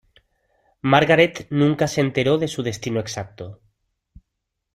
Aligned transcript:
Margarete 0.81 1.45
nunca 1.51 1.87
se 1.87 2.01
enteró 2.01 2.39
de 2.39 2.47
su 2.47 2.63
destino 2.63 2.99
exacto. 2.99 3.61